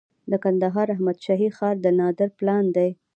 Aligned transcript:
د 0.31 0.33
کندهار 0.43 0.87
احمد 0.95 1.17
شاهي 1.25 1.49
ښار 1.57 1.75
د 1.81 1.85
نادر 1.99 2.29
پلان 2.39 2.65
دی 2.75 2.89